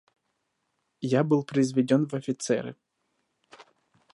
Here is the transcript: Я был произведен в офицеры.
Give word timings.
Я 1.09 1.23
был 1.23 1.43
произведен 1.43 2.07
в 2.07 2.15
офицеры. 2.15 2.75